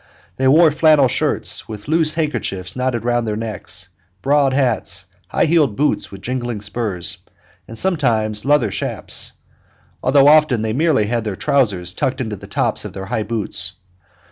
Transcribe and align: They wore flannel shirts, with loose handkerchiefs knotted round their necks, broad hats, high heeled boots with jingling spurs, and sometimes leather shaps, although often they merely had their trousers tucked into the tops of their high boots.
They 0.37 0.47
wore 0.47 0.71
flannel 0.71 1.07
shirts, 1.07 1.67
with 1.67 1.87
loose 1.87 2.15
handkerchiefs 2.15 2.75
knotted 2.75 3.05
round 3.05 3.27
their 3.27 3.35
necks, 3.35 3.89
broad 4.23 4.51
hats, 4.51 5.05
high 5.27 5.45
heeled 5.45 5.75
boots 5.75 6.09
with 6.09 6.21
jingling 6.23 6.61
spurs, 6.61 7.19
and 7.67 7.77
sometimes 7.77 8.43
leather 8.43 8.71
shaps, 8.71 9.33
although 10.01 10.27
often 10.27 10.63
they 10.63 10.73
merely 10.73 11.05
had 11.05 11.23
their 11.23 11.35
trousers 11.35 11.93
tucked 11.93 12.19
into 12.19 12.35
the 12.35 12.47
tops 12.47 12.83
of 12.83 12.93
their 12.93 13.05
high 13.05 13.21
boots. 13.21 13.73